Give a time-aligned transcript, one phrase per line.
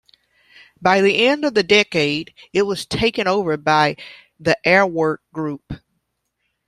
[0.81, 3.97] By the end of the decade, it was taken over by
[4.39, 5.79] the Airwork group.